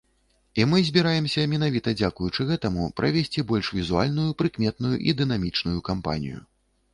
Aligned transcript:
І 0.61 0.63
мы 0.69 0.77
збіраемся 0.85 1.43
менавіта 1.51 1.93
дзякуючы 1.99 2.45
гэтаму 2.51 2.87
правесці 3.01 3.45
больш 3.53 3.69
візуальную, 3.81 4.27
прыкметную 4.41 4.95
і 5.11 5.15
дынамічную 5.21 5.77
кампанію. 5.93 6.43